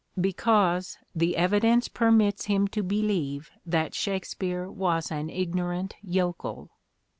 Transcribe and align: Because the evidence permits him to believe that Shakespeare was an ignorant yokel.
Because 0.19 0.97
the 1.13 1.37
evidence 1.37 1.87
permits 1.87 2.45
him 2.45 2.67
to 2.69 2.81
believe 2.81 3.51
that 3.67 3.93
Shakespeare 3.93 4.67
was 4.67 5.11
an 5.11 5.29
ignorant 5.29 5.93
yokel. 6.01 6.71